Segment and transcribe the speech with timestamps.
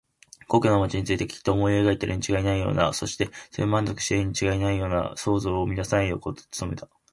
[0.47, 6.89] 故郷の町についてきっと思い描いているにちがいないような、そしてそれで満足しているにちがいないような想像を乱さないでおこうと努めた。